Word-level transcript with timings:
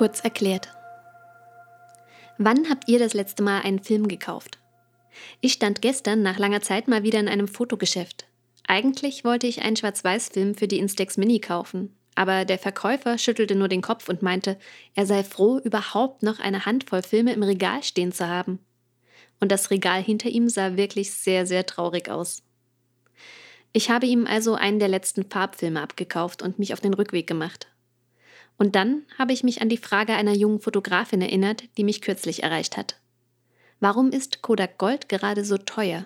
Kurz 0.00 0.20
erklärt. 0.20 0.68
Wann 2.38 2.70
habt 2.70 2.88
ihr 2.88 2.98
das 2.98 3.12
letzte 3.12 3.42
Mal 3.42 3.60
einen 3.60 3.82
Film 3.82 4.08
gekauft? 4.08 4.58
Ich 5.42 5.52
stand 5.52 5.82
gestern 5.82 6.22
nach 6.22 6.38
langer 6.38 6.62
Zeit 6.62 6.88
mal 6.88 7.02
wieder 7.02 7.20
in 7.20 7.28
einem 7.28 7.46
Fotogeschäft. 7.48 8.26
Eigentlich 8.66 9.26
wollte 9.26 9.46
ich 9.46 9.60
einen 9.60 9.76
Schwarz-Weiß-Film 9.76 10.54
für 10.54 10.68
die 10.68 10.78
Instax 10.78 11.18
Mini 11.18 11.38
kaufen, 11.38 11.94
aber 12.14 12.46
der 12.46 12.58
Verkäufer 12.58 13.18
schüttelte 13.18 13.54
nur 13.54 13.68
den 13.68 13.82
Kopf 13.82 14.08
und 14.08 14.22
meinte, 14.22 14.58
er 14.94 15.04
sei 15.04 15.22
froh, 15.22 15.58
überhaupt 15.58 16.22
noch 16.22 16.40
eine 16.40 16.64
Handvoll 16.64 17.02
Filme 17.02 17.34
im 17.34 17.42
Regal 17.42 17.82
stehen 17.82 18.12
zu 18.12 18.26
haben. 18.26 18.58
Und 19.38 19.52
das 19.52 19.70
Regal 19.70 20.02
hinter 20.02 20.30
ihm 20.30 20.48
sah 20.48 20.78
wirklich 20.78 21.12
sehr, 21.12 21.44
sehr 21.44 21.66
traurig 21.66 22.08
aus. 22.08 22.42
Ich 23.74 23.90
habe 23.90 24.06
ihm 24.06 24.26
also 24.26 24.54
einen 24.54 24.78
der 24.78 24.88
letzten 24.88 25.28
Farbfilme 25.28 25.82
abgekauft 25.82 26.40
und 26.40 26.58
mich 26.58 26.72
auf 26.72 26.80
den 26.80 26.94
Rückweg 26.94 27.26
gemacht. 27.26 27.66
Und 28.60 28.76
dann 28.76 29.06
habe 29.16 29.32
ich 29.32 29.42
mich 29.42 29.62
an 29.62 29.70
die 29.70 29.78
Frage 29.78 30.12
einer 30.12 30.34
jungen 30.34 30.60
Fotografin 30.60 31.22
erinnert, 31.22 31.64
die 31.78 31.82
mich 31.82 32.02
kürzlich 32.02 32.42
erreicht 32.42 32.76
hat. 32.76 33.00
Warum 33.80 34.10
ist 34.10 34.42
Kodak 34.42 34.76
Gold 34.76 35.08
gerade 35.08 35.46
so 35.46 35.56
teuer? 35.56 36.04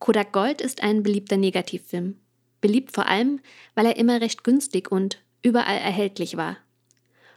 Kodak 0.00 0.32
Gold 0.32 0.60
ist 0.60 0.82
ein 0.82 1.04
beliebter 1.04 1.36
Negativfilm. 1.36 2.16
Beliebt 2.60 2.90
vor 2.90 3.06
allem, 3.06 3.38
weil 3.76 3.86
er 3.86 3.96
immer 3.96 4.20
recht 4.20 4.42
günstig 4.42 4.90
und 4.90 5.22
überall 5.40 5.78
erhältlich 5.78 6.36
war. 6.36 6.56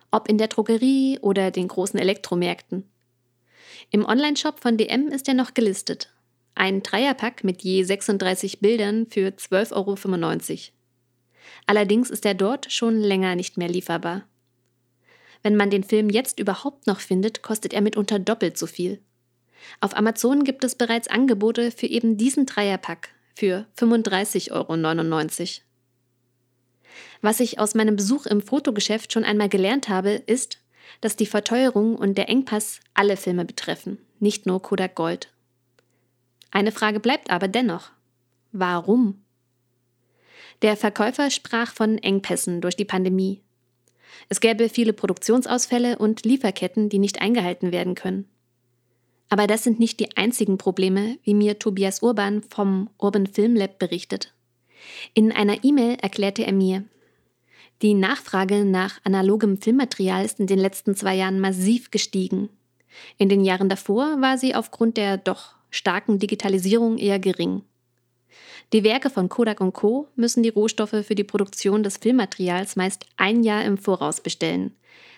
Ob 0.10 0.28
in 0.28 0.40
der 0.40 0.48
Drogerie 0.48 1.20
oder 1.20 1.52
den 1.52 1.68
großen 1.68 2.00
Elektromärkten. 2.00 2.90
Im 3.92 4.06
Onlineshop 4.06 4.60
von 4.60 4.76
DM 4.76 5.10
ist 5.10 5.28
er 5.28 5.36
noch 5.36 5.54
gelistet. 5.54 6.10
Ein 6.56 6.82
Dreierpack 6.82 7.44
mit 7.44 7.62
je 7.62 7.84
36 7.84 8.60
Bildern 8.60 9.06
für 9.06 9.28
12,95 9.28 9.72
Euro. 9.76 10.81
Allerdings 11.66 12.10
ist 12.10 12.26
er 12.26 12.34
dort 12.34 12.72
schon 12.72 13.00
länger 13.00 13.36
nicht 13.36 13.58
mehr 13.58 13.70
lieferbar. 13.70 14.24
Wenn 15.44 15.56
man 15.56 15.70
den 15.70 15.84
Film 15.84 16.10
jetzt 16.10 16.40
überhaupt 16.40 16.88
noch 16.88 17.00
findet, 17.00 17.42
kostet 17.42 17.74
er 17.74 17.82
mitunter 17.82 18.20
doppelt 18.20 18.58
so 18.58 18.68
viel. 18.68 19.00
Auf 19.80 19.96
Amazon 19.96 20.44
gibt 20.44 20.64
es 20.64 20.76
bereits 20.76 21.08
Angebote 21.08 21.72
für 21.72 21.88
eben 21.88 22.18
diesen 22.18 22.46
Dreierpack 22.46 23.10
für 23.36 23.66
35,99 23.78 24.52
Euro. 24.52 25.72
Was 27.22 27.40
ich 27.40 27.60
aus 27.60 27.76
meinem 27.76 27.96
Besuch 27.96 28.26
im 28.26 28.42
Fotogeschäft 28.42 29.14
schon 29.14 29.24
einmal 29.24 29.50
gelernt 29.50 29.90
habe, 29.90 30.12
ist, 30.12 30.58
dass 31.00 31.16
die 31.16 31.26
Verteuerung 31.26 31.96
und 31.96 32.18
der 32.18 32.30
Engpass 32.30 32.80
alle 32.94 33.18
Filme 33.18 33.46
betreffen, 33.46 33.98
nicht 34.20 34.46
nur 34.46 34.62
Kodak 34.62 34.96
Gold. 34.96 35.32
Eine 36.52 36.72
Frage 36.72 37.00
bleibt 37.00 37.30
aber 37.30 37.48
dennoch. 37.48 37.92
Warum? 38.52 39.21
Der 40.62 40.78
Verkäufer 40.78 41.30
sprach 41.30 41.74
von 41.74 41.98
Engpässen 41.98 42.62
durch 42.62 42.76
die 42.76 42.86
Pandemie. 42.86 43.42
Es 44.30 44.40
gäbe 44.40 44.70
viele 44.70 44.94
Produktionsausfälle 44.94 45.98
und 45.98 46.24
Lieferketten, 46.26 46.90
die 46.90 47.00
nicht 47.00 47.22
eingehalten 47.22 47.72
werden 47.72 47.96
können. 47.96 48.26
Aber 49.30 49.48
das 49.48 49.64
sind 49.64 49.80
nicht 49.80 50.00
die 50.00 50.16
einzigen 50.18 50.58
Probleme, 50.58 51.18
wie 51.24 51.34
mir 51.34 51.58
Tobias 51.58 52.02
Urban 52.02 52.44
vom 52.44 52.90
Urban 52.98 53.28
Film 53.28 53.56
Lab 53.56 53.80
berichtet. 53.80 54.34
In 55.14 55.32
einer 55.32 55.64
E-Mail 55.64 55.98
erklärte 56.02 56.46
er 56.46 56.54
mir, 56.54 56.84
die 57.82 57.96
Nachfrage 57.96 58.64
nach 58.64 59.00
analogem 59.04 59.60
Filmmaterial 59.60 60.24
ist 60.24 60.40
in 60.40 60.46
den 60.46 60.60
letzten 60.60 60.96
zwei 60.96 61.16
Jahren 61.16 61.40
massiv 61.40 61.90
gestiegen. 61.90 62.50
In 63.18 63.28
den 63.28 63.44
Jahren 63.44 63.70
davor 63.70 64.22
war 64.22 64.38
sie 64.38 64.54
aufgrund 64.54 64.98
der 64.98 65.18
doch 65.18 65.56
starken 65.72 66.20
Digitalisierung 66.20 67.00
eher 67.00 67.18
gering. 67.18 67.64
Die 68.74 68.84
Werke 68.84 69.10
von 69.10 69.30
Kodak 69.30 69.60
und 69.62 69.74
Co. 69.74 70.08
müssen 70.16 70.44
die 70.44 70.50
Rohstoffe 70.50 70.96
für 71.04 71.16
die 71.16 71.24
Produktion 71.24 71.84
des 71.84 71.98
Filmmaterials 71.98 72.76
meist 72.76 73.06
ein 73.18 73.44
Jahr 73.44 73.64
im 73.66 73.78
Voraus 73.78 74.22
bestellen, 74.22 74.76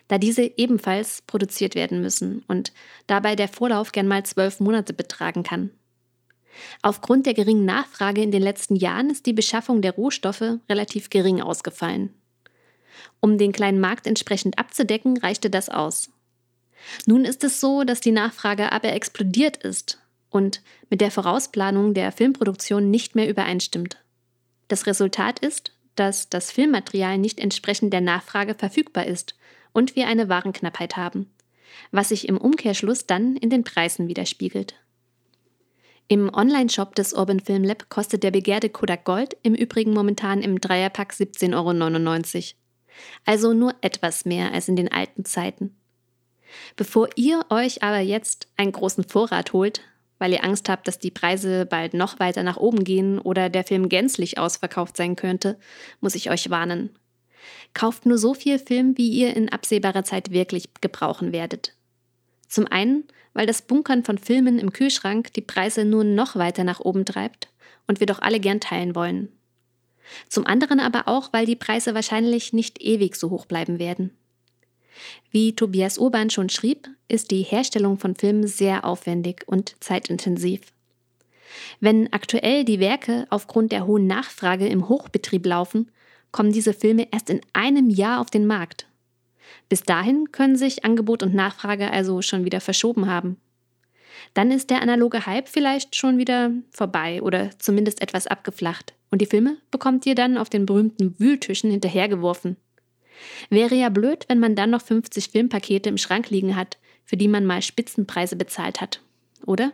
da 0.07 0.17
diese 0.17 0.43
ebenfalls 0.57 1.21
produziert 1.21 1.75
werden 1.75 2.01
müssen 2.01 2.43
und 2.47 2.73
dabei 3.07 3.35
der 3.35 3.47
Vorlauf 3.47 3.91
gern 3.91 4.07
mal 4.07 4.23
zwölf 4.25 4.59
Monate 4.59 4.93
betragen 4.93 5.43
kann. 5.43 5.69
Aufgrund 6.81 7.25
der 7.25 7.33
geringen 7.33 7.65
Nachfrage 7.65 8.21
in 8.21 8.31
den 8.31 8.43
letzten 8.43 8.75
Jahren 8.75 9.09
ist 9.09 9.25
die 9.25 9.33
Beschaffung 9.33 9.81
der 9.81 9.93
Rohstoffe 9.93 10.59
relativ 10.69 11.09
gering 11.09 11.41
ausgefallen. 11.41 12.13
Um 13.19 13.37
den 13.37 13.51
kleinen 13.51 13.79
Markt 13.79 14.05
entsprechend 14.05 14.59
abzudecken, 14.59 15.17
reichte 15.17 15.49
das 15.49 15.69
aus. 15.69 16.11
Nun 17.05 17.25
ist 17.25 17.43
es 17.43 17.59
so, 17.59 17.83
dass 17.83 18.01
die 18.01 18.11
Nachfrage 18.11 18.71
aber 18.71 18.93
explodiert 18.93 19.57
ist 19.57 20.02
und 20.33 20.61
mit 20.89 20.99
der 20.99 21.11
Vorausplanung 21.11 21.93
der 21.93 22.11
Filmproduktion 22.11 22.89
nicht 22.89 23.15
mehr 23.15 23.29
übereinstimmt. 23.29 23.97
Das 24.67 24.87
Resultat 24.87 25.39
ist, 25.39 25.73
dass 25.95 26.29
das 26.29 26.51
Filmmaterial 26.51 27.19
nicht 27.19 27.39
entsprechend 27.39 27.93
der 27.93 28.01
Nachfrage 28.01 28.55
verfügbar 28.55 29.05
ist 29.05 29.35
und 29.73 29.95
wir 29.95 30.07
eine 30.07 30.29
Warenknappheit 30.29 30.97
haben, 30.97 31.29
was 31.91 32.09
sich 32.09 32.27
im 32.27 32.37
Umkehrschluss 32.37 33.05
dann 33.05 33.37
in 33.37 33.51
den 33.51 33.63
Preisen 33.63 34.07
widerspiegelt. 34.07 34.73
Im 36.07 36.33
Online-Shop 36.33 36.95
des 36.95 37.13
Urban 37.13 37.39
Film 37.39 37.63
Lab 37.63 37.89
kostet 37.89 38.23
der 38.23 38.31
begehrte 38.31 38.69
Kodak 38.69 39.05
Gold 39.05 39.37
im 39.43 39.53
Übrigen 39.53 39.93
momentan 39.93 40.41
im 40.41 40.59
Dreierpack 40.59 41.13
17,99 41.13 41.53
Euro. 41.55 42.59
Also 43.25 43.53
nur 43.53 43.75
etwas 43.81 44.25
mehr 44.25 44.51
als 44.51 44.67
in 44.67 44.75
den 44.75 44.91
alten 44.91 45.25
Zeiten. 45.25 45.75
Bevor 46.75 47.09
ihr 47.15 47.45
euch 47.49 47.83
aber 47.83 47.99
jetzt 47.99 48.47
einen 48.57 48.71
großen 48.71 49.03
Vorrat 49.03 49.53
holt, 49.53 49.81
weil 50.23 50.31
ihr 50.31 50.45
Angst 50.45 50.69
habt, 50.69 50.87
dass 50.87 50.99
die 50.99 51.11
Preise 51.11 51.65
bald 51.65 51.93
noch 51.93 52.17
weiter 52.17 52.43
nach 52.43 52.55
oben 52.55 52.85
gehen 52.85 53.19
oder 53.19 53.49
der 53.49 53.65
Film 53.65 53.89
gänzlich 53.89 54.37
ausverkauft 54.37 54.95
sein 54.95 55.17
könnte, 55.17 55.59
muss 55.99 56.15
ich 56.15 56.31
euch 56.31 56.49
warnen. 56.49 56.91
Kauft 57.73 58.05
nur 58.05 58.17
so 58.17 58.33
viel 58.33 58.57
Film, 58.57 58.97
wie 58.97 59.09
ihr 59.09 59.35
in 59.35 59.49
absehbarer 59.49 60.05
Zeit 60.05 60.31
wirklich 60.31 60.69
gebrauchen 60.79 61.33
werdet. 61.33 61.75
Zum 62.47 62.67
einen, 62.67 63.03
weil 63.33 63.45
das 63.45 63.63
Bunkern 63.63 64.05
von 64.05 64.17
Filmen 64.17 64.59
im 64.59 64.71
Kühlschrank 64.71 65.33
die 65.33 65.41
Preise 65.41 65.83
nur 65.83 66.05
noch 66.05 66.37
weiter 66.37 66.63
nach 66.63 66.79
oben 66.79 67.03
treibt 67.03 67.49
und 67.85 67.99
wir 67.99 68.07
doch 68.07 68.21
alle 68.21 68.39
gern 68.39 68.61
teilen 68.61 68.95
wollen. 68.95 69.27
Zum 70.29 70.47
anderen 70.47 70.79
aber 70.79 71.09
auch, 71.09 71.33
weil 71.33 71.45
die 71.45 71.57
Preise 71.57 71.95
wahrscheinlich 71.95 72.53
nicht 72.53 72.81
ewig 72.81 73.17
so 73.17 73.29
hoch 73.29 73.45
bleiben 73.45 73.77
werden. 73.77 74.11
Wie 75.31 75.55
Tobias 75.55 75.97
Urban 75.97 76.29
schon 76.29 76.49
schrieb, 76.49 76.87
ist 77.07 77.31
die 77.31 77.41
Herstellung 77.41 77.97
von 77.97 78.15
Filmen 78.15 78.47
sehr 78.47 78.85
aufwendig 78.85 79.43
und 79.47 79.75
zeitintensiv. 79.79 80.61
Wenn 81.79 82.11
aktuell 82.11 82.65
die 82.65 82.79
Werke 82.79 83.27
aufgrund 83.29 83.71
der 83.71 83.85
hohen 83.85 84.07
Nachfrage 84.07 84.67
im 84.67 84.89
Hochbetrieb 84.89 85.45
laufen, 85.45 85.91
kommen 86.31 86.51
diese 86.51 86.73
Filme 86.73 87.07
erst 87.11 87.29
in 87.29 87.41
einem 87.53 87.89
Jahr 87.89 88.19
auf 88.19 88.29
den 88.29 88.47
Markt. 88.47 88.87
Bis 89.69 89.83
dahin 89.83 90.31
können 90.31 90.55
sich 90.55 90.83
Angebot 90.83 91.23
und 91.23 91.33
Nachfrage 91.33 91.91
also 91.91 92.21
schon 92.21 92.45
wieder 92.45 92.59
verschoben 92.59 93.07
haben. 93.07 93.37
Dann 94.33 94.51
ist 94.51 94.69
der 94.69 94.81
analoge 94.81 95.25
Hype 95.25 95.47
vielleicht 95.47 95.95
schon 95.95 96.17
wieder 96.17 96.51
vorbei 96.71 97.21
oder 97.21 97.51
zumindest 97.59 98.01
etwas 98.01 98.27
abgeflacht 98.27 98.93
und 99.11 99.21
die 99.21 99.27
Filme 99.27 99.57
bekommt 99.69 100.05
ihr 100.05 100.15
dann 100.15 100.37
auf 100.37 100.49
den 100.49 100.65
berühmten 100.65 101.19
Wühltischen 101.19 101.69
hinterhergeworfen. 101.69 102.57
Wäre 103.49 103.75
ja 103.75 103.89
blöd, 103.89 104.25
wenn 104.27 104.39
man 104.39 104.55
dann 104.55 104.71
noch 104.71 104.81
50 104.81 105.29
Filmpakete 105.29 105.89
im 105.89 105.97
Schrank 105.97 106.29
liegen 106.29 106.55
hat, 106.55 106.77
für 107.05 107.17
die 107.17 107.27
man 107.27 107.45
mal 107.45 107.61
Spitzenpreise 107.61 108.35
bezahlt 108.35 108.81
hat, 108.81 109.01
oder? 109.45 109.71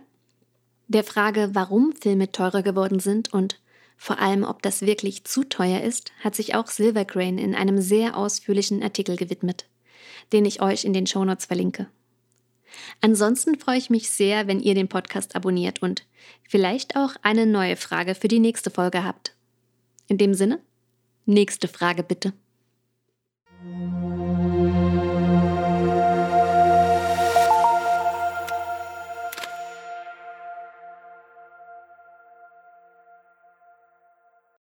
Der 0.88 1.04
Frage, 1.04 1.52
warum 1.54 1.94
Filme 1.94 2.32
teurer 2.32 2.64
geworden 2.64 3.00
sind 3.00 3.32
und 3.32 3.60
vor 3.96 4.20
allem, 4.20 4.44
ob 4.44 4.62
das 4.62 4.82
wirklich 4.82 5.26
zu 5.26 5.44
teuer 5.44 5.82
ist, 5.82 6.14
hat 6.24 6.34
sich 6.34 6.56
auch 6.56 6.68
Silvergrain 6.68 7.38
in 7.38 7.54
einem 7.54 7.82
sehr 7.82 8.16
ausführlichen 8.18 8.82
Artikel 8.82 9.18
gewidmet, 9.18 9.66
den 10.32 10.46
ich 10.46 10.62
euch 10.62 10.86
in 10.86 10.94
den 10.94 11.06
Shownotes 11.06 11.46
verlinke. 11.46 11.88
Ansonsten 13.02 13.60
freue 13.60 13.78
ich 13.78 13.90
mich 13.90 14.10
sehr, 14.10 14.48
wenn 14.48 14.62
ihr 14.62 14.74
den 14.74 14.88
Podcast 14.88 15.36
abonniert 15.36 15.82
und 15.82 16.06
vielleicht 16.48 16.96
auch 16.96 17.16
eine 17.24 17.46
neue 17.46 17.76
Frage 17.76 18.16
für 18.16 18.28
die 18.28 18.40
nächste 18.40 18.70
Folge 18.70 19.04
habt. 19.04 19.36
In 20.08 20.18
dem 20.18 20.34
Sinne, 20.34 20.60
nächste 21.26 21.68
Frage 21.68 22.04
bitte. 22.04 22.34